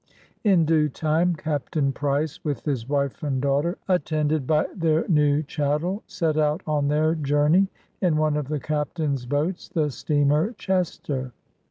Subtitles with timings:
[0.43, 1.77] In due x.me, Capt.
[1.93, 7.13] Price, with his wife and daughter, attended by their new chattel, set out on their
[7.13, 7.67] journey,
[8.01, 11.33] in one of the Captain's boats, the steamer" Chester."